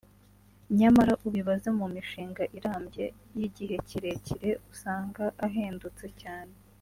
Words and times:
nyamara 0.79 1.13
ubibaze 1.27 1.69
mu 1.79 1.85
mishinga 1.93 2.43
irambye 2.57 3.05
(y’igihe 3.37 3.75
kirerkire) 3.87 4.49
usanga 4.73 5.23
ahendutse 5.45 6.07
cyane 6.21 6.53